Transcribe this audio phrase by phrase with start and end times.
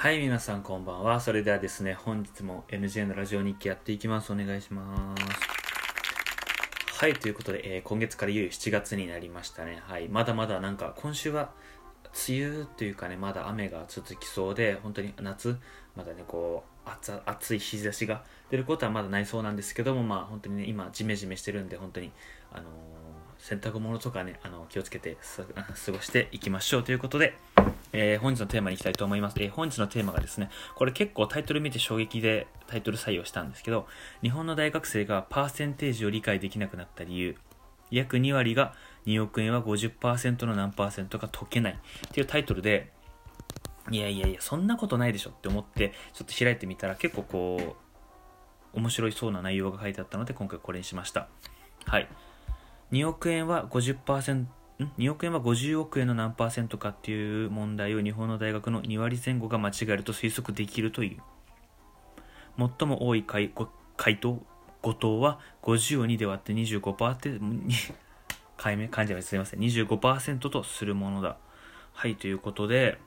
[0.00, 1.18] はい、皆さんこんばんは。
[1.18, 4.32] それではですね、本日も NJ のラジオ日記やっていきます。
[4.32, 5.24] お願いします。
[7.00, 9.82] はい、ということで、えー今月からいよいよ7月になりましたね。
[9.84, 11.50] はい、まだまだなんか今週は
[12.28, 15.58] 梅雨というかね、まだ雨が続きそうで、本当に夏、
[15.96, 22.12] まだね、こう、暑暑い日差しが出ることはまだないそうなんですけども、まあ本当にね、今、ジメジメしてるんで、本当に、
[22.52, 23.07] あのー
[23.38, 27.36] 洗濯物とかね、あの気をつけて過ごしていきましょうということで、
[27.92, 33.86] えー本日のテーマに行きたいと思います、えー本日のテーマがですねこれ結構タイトル見て衝撃でタイトル採用したんですけど
[34.22, 37.36] 日本の大学生がパーセンテージを理解できなくなった理由
[37.90, 38.74] 約2割が
[39.06, 42.92] 2億円は50%の何パーセントか解けないっていうタイトルで
[43.90, 47.76] いやいやいやそんなことないでしょって思ってちょっと開いてみたら結構こ
[48.74, 51.28] う面白いそうな内容が書いてあったので今回これにしました。
[51.86, 52.08] はい。
[52.92, 54.48] 2億円は50%ん
[54.98, 61.20] ？2億円は50億円の何パーセントかっていう問題を日本の大学の2割前後が間違えると推測できるという。
[62.78, 63.52] 最も多い回
[63.96, 64.42] 回答
[64.82, 67.74] 誤答は50を2で割って25%に
[68.56, 69.60] 回目漢字はすみません。
[69.60, 71.36] 25%とするものだ。
[71.92, 72.98] はいということで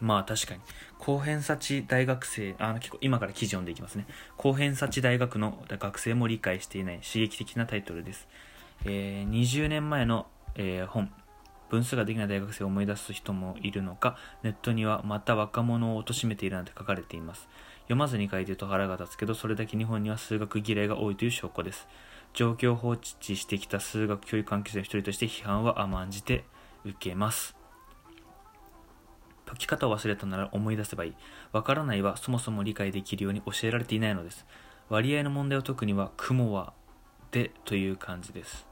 [0.00, 0.60] まあ確かに
[0.98, 4.06] 高偏差値大学生あ結構今から記事読んでいきますね。
[4.36, 8.28] 高偏差値大学の学生も理解していない刺激的なタイトルです、
[8.84, 11.12] えー20年前の、えー本
[11.70, 17.46] 分数ができない大学生を思い出す人もいるのかネットにはまた若者を貶めているなんて書かれています
[17.82, 21.86] 読まずに書いてると腹が立つけどそれだけ日本には数学嫌いが多いという証拠です
[22.32, 26.44] 状況を放置してきた数学教育関係者の一人として批判は甘んじて
[26.86, 27.58] 受けます
[29.48, 31.14] 解き方を忘れたなら思い出せばいい。
[31.52, 34.44] わからないはそもそも理解できるように教えられていないのです。
[34.90, 36.74] 割合の問題を解くには、雲は、
[37.30, 38.67] でという感じです。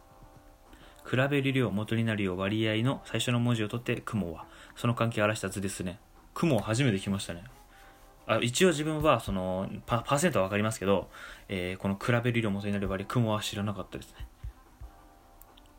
[1.08, 4.44] 比べる量元になるよ割合の最初の文字を取って雲は。
[4.74, 5.98] その関係を表した図ですね。
[6.34, 7.44] 雲初めて来ましたね。
[8.26, 11.08] あ一応自分はそのパーセントは分かりますけど、
[11.48, 14.26] えーこの比べる量元になる割合雲は知らなかったですね。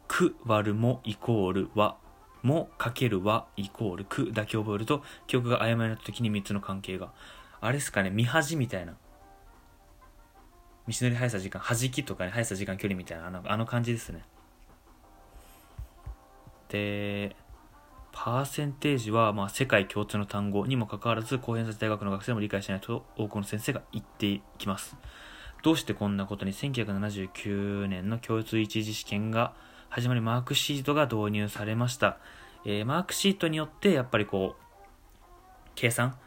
[0.07, 1.97] く割るもイコールは
[2.41, 7.11] もかけるはイコールくだけ覚えると記憶が曖昧になった時に3つの関係が
[7.59, 8.93] あれですかね見恥みたいな
[10.87, 14.23] 道のり速さ時間弾きとかね速さ時間距離みたいなあのあの感じですね
[16.69, 17.35] で
[18.11, 24.95] パーセンテージはまあ世界共通の単語にもかかわらず高偏差値大学の学生も理解しないと多くの先生が言ってきます。
[25.63, 29.53] どうしてこんなことに1979年の共通一次試験が
[29.89, 32.17] 始まりマークシートが導入されました、
[32.65, 34.67] えーマークシートによってやっぱりこう
[35.75, 36.17] 計算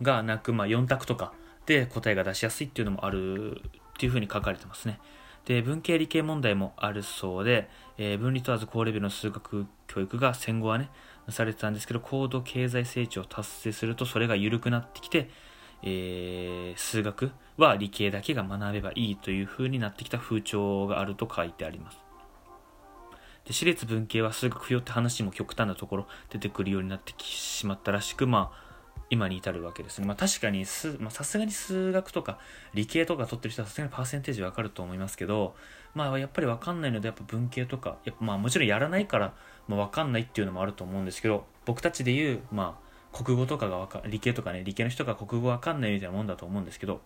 [0.00, 1.32] がなく、まあ、4択とか
[1.66, 5.00] で答えが出しやすいっていうのもあるっていうふうに書かれてますね。
[5.44, 10.88] で文系理系問題もあるそうで、えー分離問わず高レベルの数学教育が戦後はね
[11.28, 15.28] されてたんですけど高度経済成長を達成するとそれが緩くなってきて
[15.82, 21.98] えー数学は理系だけが学べばいいという風になってきた風潮があると書いてあります。
[23.44, 28.71] で私立文系は数学不要って話も極端なところ出てくるようになってきしまったらしくまあ
[29.10, 30.06] 今に至るわけですね。
[30.06, 32.38] まあ確かにす、まあさすがに数学とか
[32.74, 35.54] 理系とか取ってる人はさすがにパーセンテージわかると思いますけど、
[35.94, 39.34] まあやっぱりわかんないのでやっぱ文系とか、やっぱまあもちろんやらないから、
[39.68, 47.02] まあわかんないっていうのもあると思うんですけど、僕たちで言う、まあ国語とかがわか、理系とかね、理系の人が国語わかんないみたいなもんだと思うんですけど、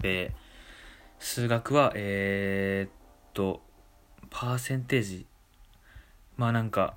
[0.00, 0.34] で、
[1.18, 2.92] 数学は、えーっ
[3.34, 3.62] と、
[4.30, 5.26] パーセンテージ、
[6.36, 6.96] まあなんか、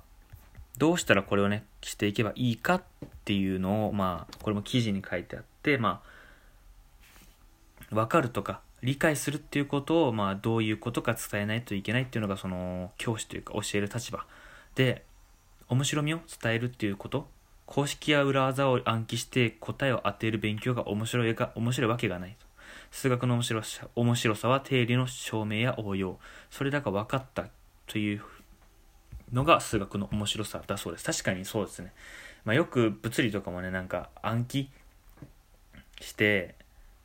[0.78, 2.82] どうしたらこれをね、していけばいいかっ
[3.24, 6.02] ていうのを、まあ、これも記事に書いてあって、ま
[7.90, 14.24] あ、わかるとか、理解するっていうことを、まあ、どういうことか伝えないといけないっていうのが、その、教師というか、教える立場
[14.76, 15.04] で、
[15.68, 17.28] 面白みを伝えるっていうこと、
[17.66, 22.46] 公式や裏技を暗記して答えを当てる勉強が面白いが、面白いわけがないと。
[22.90, 26.18] 数学の面白さ面白さは定理の証明や応用。
[26.50, 27.48] それだが分かった
[27.86, 28.22] という
[29.32, 31.04] のが数学の面白さだそうです。
[31.04, 31.92] 確かにそうですね。
[32.44, 34.70] まあ、よく物理とかもね、なんか暗記
[36.00, 36.54] して、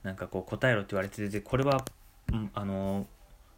[0.03, 1.83] なんかこう答えろって言われてて、これは、
[2.31, 3.05] うん、あの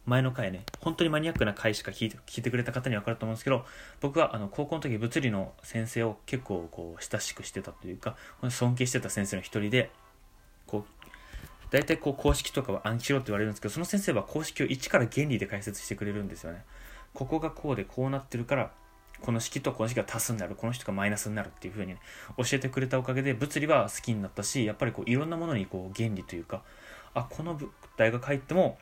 [0.06, 3.66] 前の回ね、本当にマニアックな回しか聞いて聞いてくれた方には分かると思うんですけど、
[4.01, 8.16] 僕はあの高校の時物理の先生を結構こう親しくしてたというか、
[8.50, 9.89] 尊敬してた先生の一人で、
[10.68, 11.06] こう、
[11.72, 16.63] 大体こう公式とかは暗記しろって言われるんですけど、その先生は公式を一から原理で解説してくれるんですよね。
[17.15, 18.71] ここがこうでこうなってるから、
[19.21, 22.00] この式とこの式が足すになる、この式がマイナスになるっていう風に、ね、
[22.38, 26.62] 教えてくれたおかげで物理は好きになったし、やっぱりこういろんなものにこう原理というか、
[27.15, 28.77] あ、このぶ大学入っても、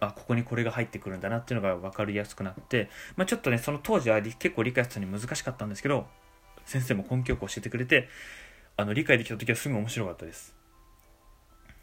[0.00, 6.06] あ、ここにこれが入ってくるんだなっていうのが分かりやすくなって、まあ、ちょっとね、その当時は結構理解するのに難しかったんですけど、
[6.64, 8.08] 先生も根拠を教えてくれて
[8.76, 10.59] あの理解できた時はすごい面白かったです。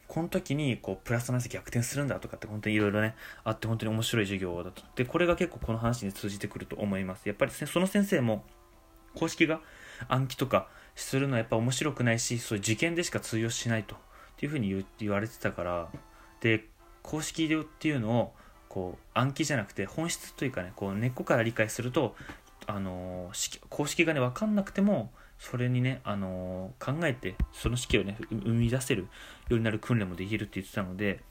[0.08, 4.82] この時にこうプラスマイス逆転するんだとかって本当にいろいろねあって本当に面白い授業だと。
[4.96, 7.28] でこれが結構この話に通じてくると思います。
[7.28, 8.46] やっぱりその先生も
[9.16, 9.62] 公式が
[10.08, 13.98] 暗記とかするのはやっぱ面白くないしそういう受験でしか通用しないとっ
[14.38, 15.90] ていうふうに言われてたから。
[16.40, 16.66] で
[17.04, 18.34] 公式っていうのを
[18.70, 22.16] こう暗記じゃなくて本質というかねこう根っこから理解すると
[22.68, 23.32] あの
[23.70, 29.08] 公式がね分かんなくてもそれにね、あの考えてその式をね生み出せるよ
[29.52, 31.22] うになる訓練もできるって言ってたので、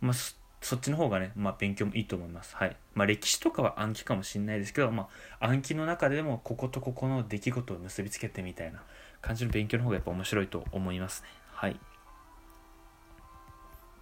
[0.00, 0.12] まあ、
[0.60, 2.54] そっちの方がね、まあ、勉強もいいと思います。
[2.56, 2.76] はい。
[2.94, 5.08] まあ、歴史とかは暗記かもしれないですけど、ま
[5.40, 8.82] あ、暗記の中でもこことここの出来事を結びつけてみたいな
[9.20, 11.28] 感じの勉強の方がやっぱ面白いと思いますね。
[11.52, 11.80] はい。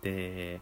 [0.03, 0.61] で、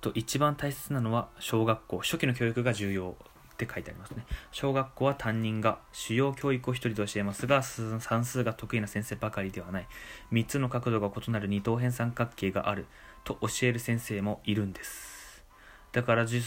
[0.00, 3.16] と一番大切なのは小学校初期の教育が重要
[3.52, 4.24] って書いてありますね。
[4.50, 9.88] 小学校は担任が主要教育を一人で教えますが算数が得意な先生ばかりではない。
[10.32, 12.86] 3つの角度が異なる二等辺三角形がある。
[13.24, 15.44] と教える先生もいるんです。
[15.92, 16.42] だから授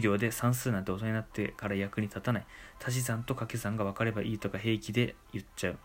[0.00, 2.46] 業で算数なんて大人になってから役に立たない。
[2.84, 5.78] 足し算と掛け算が分かればいいとか平気で言っちゃう。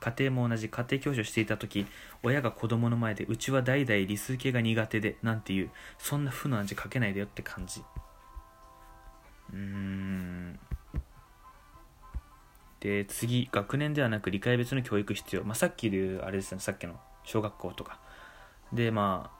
[0.00, 1.86] 家庭も同じ家庭教師をしていた時
[2.22, 7.82] 親が子供の前でうちは代々理数系が苦手でなんていうそんな負の暗示かけないでよって感じ。
[12.80, 17.98] で次学年ではなく理解別の教育必要、まあ、さっき言うあれですねさっきの小学校とか
[18.74, 19.30] でま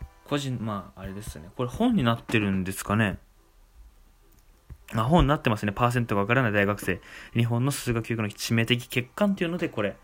[0.00, 3.18] あ個人まああれですねこれ本になってるんですかね
[4.94, 5.72] あ、本になってますね。
[5.72, 7.00] パーセントがわからない大学生。
[7.34, 9.96] 日本の数学教育の致命的欠陥っていうので、これ、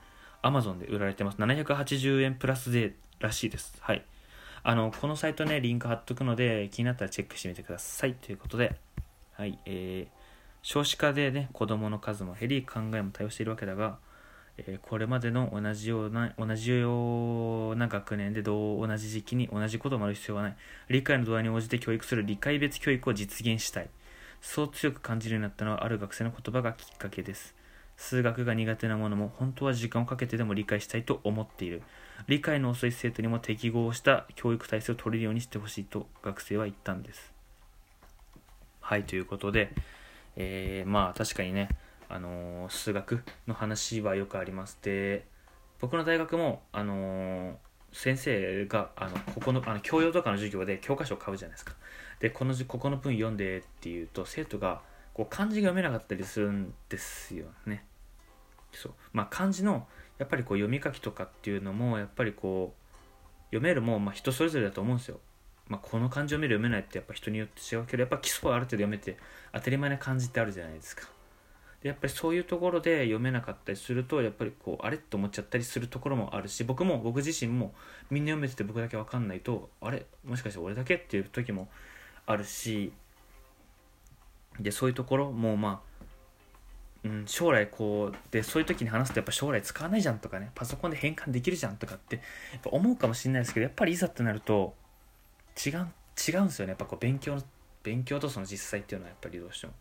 [0.42, 1.38] アマゾンで売られてます。
[1.38, 3.76] 780円プラスでらしいです。
[3.80, 4.04] はい。
[4.64, 8.14] あの、このサイトね、リンク貼っとくので、気になったらチェックしてみてください。
[8.14, 8.76] ということで、
[9.32, 10.18] はい、えー、
[10.62, 13.98] 少子化でね、子供の数も減り、考えも多様しているわけだが、
[14.58, 20.56] えー、これまでの同じような、同じような学年で同じ時期に同じことを学ぶ必要はない。
[20.88, 23.88] 理解の度合いに応じて教育する理解別教育を実現したい。
[24.42, 27.54] そう強く感じるようになったのはある学生の言葉がきっかけです。
[27.96, 31.82] 数学が苦手なものも本当は時間をかけてでも理解したいと思っている。
[32.26, 37.31] 理解の遅い生徒にも適合した教育体制を取れるようにしてほしいと学生は言ったんです。
[38.82, 39.72] はい、ということで、
[40.36, 41.70] えー、まあ確かにね、
[42.10, 44.78] あのー、数学の話はよくあります。
[44.82, 45.26] で、
[45.80, 47.54] 僕の大学も、あのー、
[47.92, 51.74] 先生があのここのあの教養とかの授業で教科書を買うじゃないですか。
[52.22, 54.80] でこのここの文読んでっていうと生徒が
[55.12, 57.84] こう漢字が読めなかったりするんですよね
[58.72, 59.88] そうまあ漢字の
[60.18, 65.18] やっぱりこう読み書きとかっていうのもやっぱりこう読めるもまあ人それぞれだと思うんですよ
[65.72, 69.16] まあ、この漢字読める読めないってやっぱ人によって違うけどやっぱ基礎はある程度読めて
[69.54, 71.08] 当たり前な漢字ってあるじゃないですか。
[71.82, 77.72] でやっぱりそういうところで読めなかったりするとやっぱりこうあれって思っちゃったりするところもあるし僕も僕自身も
[78.10, 81.68] みんな読めてて僕だけ分かんないとあれもしかして俺だけっていう時も
[82.26, 82.92] あるし
[84.60, 85.92] でそういうところもまあ
[87.04, 92.20] うん、将来こうでそういう時に話すとやっぱ将来使わないじゃんとかねパソコンで変換できるじゃんとかって
[92.64, 94.74] 思うかもしれないですけどやっぱりいざってなると
[95.56, 95.88] 違う
[96.28, 96.70] 違うんですよね。
[96.70, 97.42] やっぱこう勉強の
[97.82, 99.72] 勉強とその実際っていうのはやっぱりどうしても、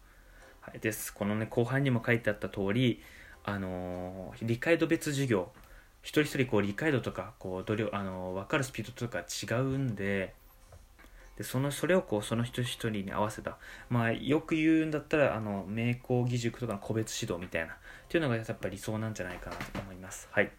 [0.62, 1.13] はい、です。
[1.13, 3.01] このね後半にも書いてあった通り
[3.44, 5.51] あのー、理解度別授業。
[6.03, 10.34] 一人一人こう理解度とかこう努力あのー、分かるスピードとか違うんで
[11.38, 13.57] でそのそれをこうその人一人に合わせた。
[13.89, 17.74] まあよく言うんだったらあの名工義塾とかの個別指導みたいな。
[17.74, 17.77] っ
[18.10, 20.27] ていうのがやっぱり理想なんじゃないかなと思います。
[20.31, 20.51] はい。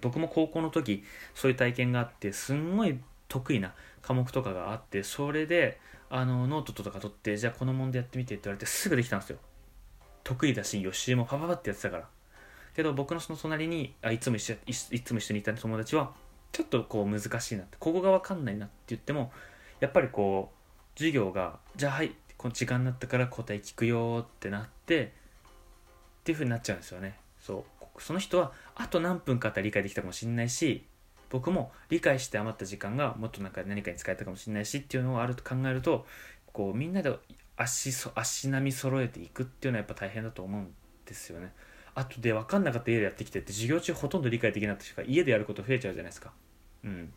[0.00, 1.04] 僕も高校の時
[1.34, 2.98] そういう体験があってすんごい
[3.34, 9.38] 得意な科目とかがあってそれであのノートとか取ってじゃあこの問題やってみてって言われてすぐできたんですよ。
[10.22, 12.08] 得意だし予習もパパパってやってたから。
[12.76, 16.12] けど僕のその隣にあいつも一緒いつも一緒にいた友達は
[16.52, 19.32] ちょっとこう難しいなってここが分かんないなって言っても
[19.80, 25.08] やっぱりこう授業がじゃあはいこの時間になったから答え聞くよってなってっ
[26.22, 27.18] ていうふうになっちゃうんですよね。
[27.40, 28.00] そう。
[28.00, 30.84] その人はあと何分かあったら理解できたかもしれないし
[31.34, 36.06] 僕も理解して余った時間がもっとなんか何かに使えたかもしれないしっていうのがあると考えると
[36.52, 37.12] こうみんなで
[37.56, 40.72] 足そ足並み揃えていくっていうのはやっぱ大変だと思うん
[41.04, 41.52] ですよね。
[41.96, 46.30] あとで分かんなかった家でやってきてって授業中ほとんど理解できなかった人が家でやること増えちゃうじゃないですか。
[46.84, 47.12] うん。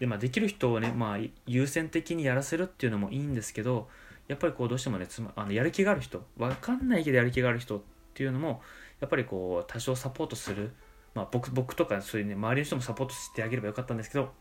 [0.00, 3.88] でまあできる人をね、まあ、優先的にやらせるっていうのもいいんですけど
[4.26, 7.82] やっぱりこうどうしてもねつまあのやる気がある人分かんないけどやる気がある人っ
[8.14, 8.62] ていうのも
[8.98, 10.72] やっぱりこう多少サポートする
[11.14, 14.32] まあ僕僕とかそういうね周りの人もサポートしてあげればよかったんですけど、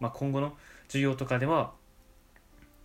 [0.00, 1.72] まあ、今後の授業とかでは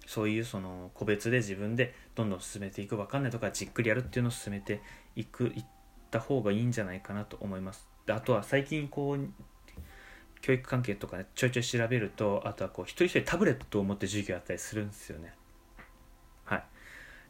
[0.05, 4.81] そういうその個別で自分でどんどん進めていく分かんないとかじっくりやるっていうのを進めて
[5.15, 5.65] いくいっ
[6.11, 7.87] た方がいいんじゃないかなと思います。
[8.05, 9.29] であとは最近こう
[10.41, 15.33] 教育関係とかねちょいちょい調べるとあとはこう一人一人タブレットを持って授業やったりするんですよね。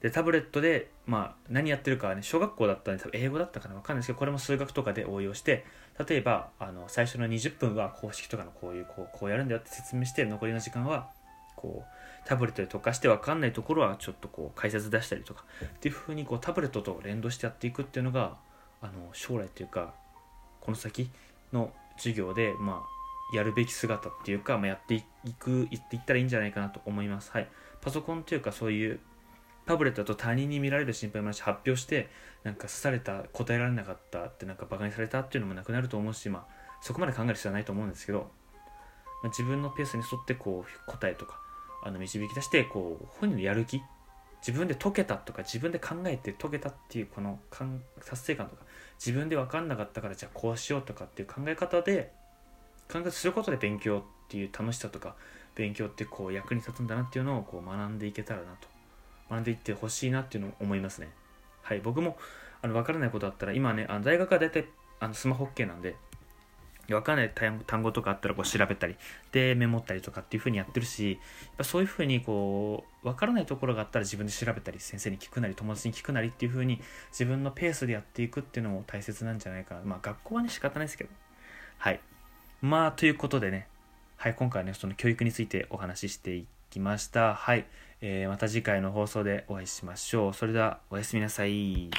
[0.05, 5.65] でタブレットで、まあ、何やってるかはね小学校だったんで多分英語だったかな分かんないですけどこれも数学とかで応用して
[6.07, 11.09] 例えばあの最初の20分は公式とかのこういうこうこうやるんだよって説明して残りの時間は
[11.55, 18.38] こうタブレットで溶かして分かんないところはちょっとこう解説出したりとかっていうふうにこうタブレットと連動してやっていくっていうのが
[18.83, 19.95] あの将来というか
[20.62, 21.09] この先
[21.51, 22.83] の授業で、ま
[23.33, 25.03] あ、やるべき姿っていうか、まあ、やってい
[25.39, 27.31] く言っていったらいいんじゃないかなと思います。
[27.31, 27.47] はい。
[27.81, 29.00] パソコンというかそういう
[29.65, 32.10] タブレットだと他人に見られる心配もなし発表して
[32.43, 38.29] なんか刺された答えられなかったってなんかバカにされたっていうのもなくなると思うし、まあ、そこまで考える必要はないと思うんですけど、
[39.24, 41.39] まあ、自分のペースに沿ってこう答えとか
[41.84, 43.81] あの導き出してこう本人のやる気
[44.45, 47.39] 自分で解けたとか自分で考えて解けたっていうこの
[48.07, 48.62] 達成感とか
[49.03, 52.12] 自分で分かんなかったからじゃあこうしようとかっていう考え方で
[52.91, 55.15] 考えすることで勉強っていう楽しさとか
[55.55, 58.75] 勉強ってこう役に立つんだなっていうのをこう学んでいけたらなと。
[59.29, 61.10] 学んでいってほしいなっていうのを思いますね。
[61.62, 62.17] はい僕も
[62.62, 64.65] あの分からないことあったら今ねあの大学は大体
[65.00, 65.96] あのスマホ OK なんで
[66.88, 67.32] 分かんない
[67.65, 68.96] 単語とかあったらこう調べたり
[69.32, 71.20] でメモったりとかっていう風にやってるしやっ
[71.58, 76.79] ぱそういう風にこう分からないところがあったら自分で調べたり先生に聞くなり友達に聞くなりっていう風に
[77.12, 79.82] 自分のペースでやっていくっていうのも大切なんじゃないかな。
[79.84, 81.10] まあ学校はね仕方ないですけど。
[81.77, 82.00] はい。
[82.62, 83.67] まあ、ということでね、
[84.17, 87.36] はい、今回はね、その教育についてお話ししていきました。
[87.36, 87.65] はい、
[88.07, 90.33] えー、また次回の放送でお会いしましょう。
[90.35, 91.89] それでは、おやすみなさい。